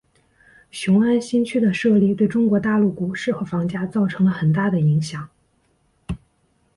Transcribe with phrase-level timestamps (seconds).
[0.71, 5.29] 雄安新区的设立对中国大陆股市和房价造成了很大的影响。